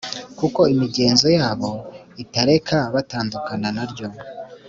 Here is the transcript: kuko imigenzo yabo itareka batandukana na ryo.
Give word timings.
kuko 0.39 0.59
imigenzo 0.73 1.27
yabo 1.37 1.69
itareka 2.23 2.77
batandukana 2.93 3.67
na 3.77 3.83
ryo. 3.91 4.07